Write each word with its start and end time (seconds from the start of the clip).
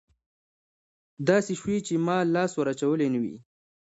داسې 1.29 1.53
شوي 1.59 1.77
چې 1.87 1.93
ما 2.05 2.17
لاس 2.33 2.51
ور 2.55 2.67
اچولى 2.73 3.07
نه 3.13 3.19
وي. 3.23 3.35